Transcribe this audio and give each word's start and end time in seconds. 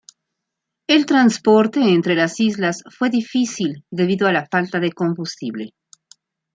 El 0.87 1.05
transporte 1.05 1.79
entre 1.79 2.15
las 2.15 2.39
islas 2.39 2.81
fue 2.89 3.11
difícil 3.11 3.85
debido 3.91 4.27
a 4.27 4.31
la 4.33 4.47
falta 4.47 4.79
de 4.79 4.91
combustible. 4.93 5.75